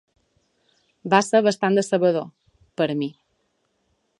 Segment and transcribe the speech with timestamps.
[1.13, 2.25] Va ser bastant decebedor,
[2.83, 3.11] per mi.